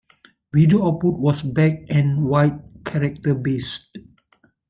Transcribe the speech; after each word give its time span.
Video 0.51 0.87
output 0.87 1.19
was 1.19 1.43
black-and-white, 1.43 2.59
character-based. 2.85 3.99